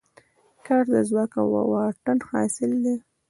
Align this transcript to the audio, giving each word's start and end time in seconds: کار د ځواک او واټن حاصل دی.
کار 0.65 0.83
د 0.93 0.95
ځواک 1.09 1.31
او 1.41 1.47
واټن 1.71 2.17
حاصل 2.29 2.71
دی. 2.83 2.95